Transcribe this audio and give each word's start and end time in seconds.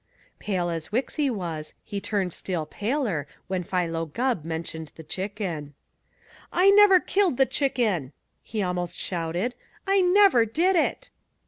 Pale 0.39 0.71
as 0.71 0.87
Wixy 0.91 1.29
was, 1.29 1.75
he 1.83 2.01
turned 2.01 2.33
still 2.33 2.65
paler 2.65 3.27
when 3.47 3.61
Philo 3.61 4.07
Gubb 4.07 4.43
mentioned 4.43 4.91
the 4.95 5.03
chicken. 5.03 5.75
"I 6.51 6.71
never 6.71 6.99
killed 6.99 7.37
the 7.37 7.45
Chicken!" 7.45 8.11
he 8.41 8.63
almost 8.63 8.97
shouted. 8.99 9.53
"I 9.85 10.01
never 10.01 10.43
did 10.43 10.75
it!" 10.75 11.11